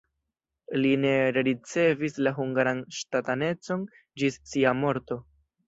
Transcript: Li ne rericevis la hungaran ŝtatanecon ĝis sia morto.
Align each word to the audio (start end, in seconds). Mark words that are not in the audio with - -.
Li 0.85 0.93
ne 1.01 1.11
rericevis 1.35 2.17
la 2.29 2.33
hungaran 2.39 2.83
ŝtatanecon 3.03 3.87
ĝis 4.23 4.43
sia 4.55 4.77
morto. 4.83 5.23